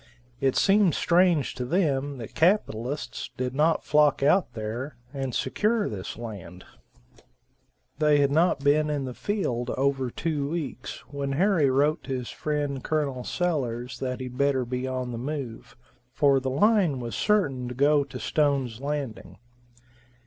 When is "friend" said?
12.31-12.83